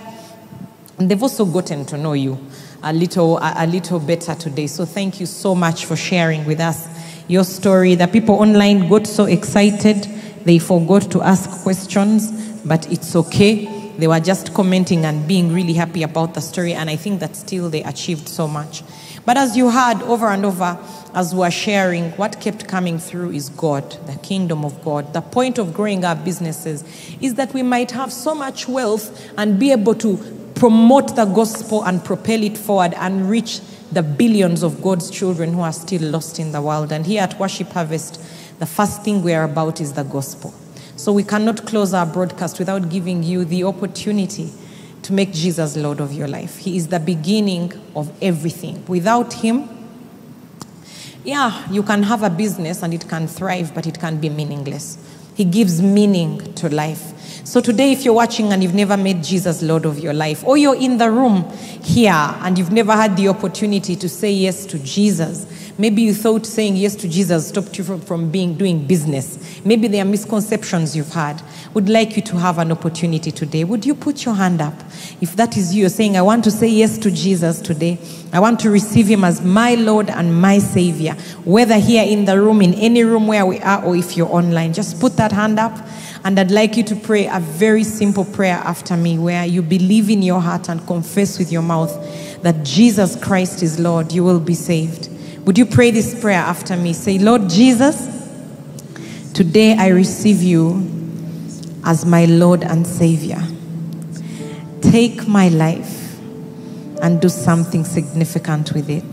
[0.97, 2.37] and they've also gotten to know you
[2.83, 4.67] a little, a, a little better today.
[4.67, 6.87] So, thank you so much for sharing with us
[7.27, 7.95] your story.
[7.95, 10.03] The people online got so excited,
[10.45, 12.31] they forgot to ask questions,
[12.63, 13.76] but it's okay.
[13.97, 17.35] They were just commenting and being really happy about the story, and I think that
[17.35, 18.83] still they achieved so much.
[19.25, 20.77] But as you heard over and over,
[21.13, 25.13] as we are sharing, what kept coming through is God, the kingdom of God.
[25.13, 26.83] The point of growing our businesses
[27.19, 30.17] is that we might have so much wealth and be able to
[30.55, 35.61] promote the gospel and propel it forward and reach the billions of God's children who
[35.61, 36.91] are still lost in the world.
[36.91, 38.21] And here at Worship Harvest,
[38.59, 40.53] the first thing we are about is the gospel.
[40.97, 44.49] So we cannot close our broadcast without giving you the opportunity
[45.03, 46.57] to make Jesus Lord of your life.
[46.57, 48.83] He is the beginning of everything.
[48.87, 49.69] Without Him,
[51.23, 54.97] yeah, you can have a business and it can thrive, but it can be meaningless.
[55.35, 57.13] He gives meaning to life.
[57.45, 60.57] So today, if you're watching and you've never made Jesus Lord of your life, or
[60.57, 61.47] you're in the room
[61.83, 65.45] here and you've never had the opportunity to say yes to Jesus,
[65.77, 69.61] maybe you thought saying yes to Jesus stopped you from, from being doing business.
[69.65, 71.41] Maybe there are misconceptions you've had.
[71.73, 73.63] Would like you to have an opportunity today.
[73.63, 74.73] Would you put your hand up?
[75.21, 77.97] If that is you, you're saying, I want to say yes to Jesus today.
[78.33, 81.13] I want to receive him as my Lord and my Savior.
[81.45, 84.73] Whether here in the room, in any room where we are, or if you're online,
[84.73, 85.77] just put that hand up.
[86.23, 90.09] And I'd like you to pray a very simple prayer after me where you believe
[90.09, 91.93] in your heart and confess with your mouth
[92.41, 94.11] that Jesus Christ is Lord.
[94.11, 95.09] You will be saved.
[95.47, 96.91] Would you pray this prayer after me?
[96.91, 98.05] Say, Lord Jesus,
[99.33, 100.85] today I receive you
[101.85, 103.41] as my Lord and Savior.
[104.81, 106.19] Take my life
[107.01, 109.05] and do something significant with it.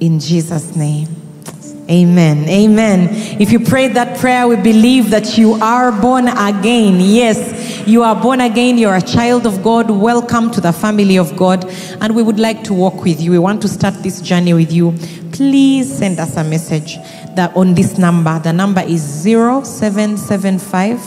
[0.00, 1.08] In Jesus' name,
[1.88, 2.48] Amen.
[2.48, 3.10] Amen.
[3.40, 7.00] If you prayed that prayer, we believe that you are born again.
[7.00, 8.76] Yes, you are born again.
[8.76, 9.88] You're a child of God.
[9.88, 11.64] Welcome to the family of God.
[12.00, 13.30] And we would like to walk with you.
[13.30, 14.94] We want to start this journey with you.
[15.30, 16.96] Please send us a message
[17.36, 18.40] that on this number.
[18.40, 21.00] The number is 0775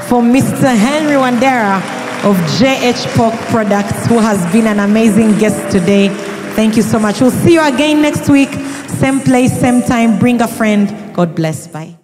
[0.09, 0.77] for Mr.
[0.77, 1.77] Henry Wandera
[2.25, 6.09] of JH Pork Products, who has been an amazing guest today.
[6.55, 7.21] Thank you so much.
[7.21, 8.53] We'll see you again next week.
[9.01, 10.19] Same place, same time.
[10.19, 11.15] Bring a friend.
[11.15, 11.67] God bless.
[11.67, 12.04] Bye.